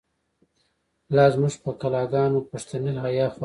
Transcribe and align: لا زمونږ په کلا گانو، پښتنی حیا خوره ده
لا 1.15 1.25
زمونږ 1.33 1.53
په 1.63 1.71
کلا 1.81 2.03
گانو، 2.13 2.39
پښتنی 2.51 2.91
حیا 3.03 3.27
خوره 3.31 3.37
ده 3.37 3.39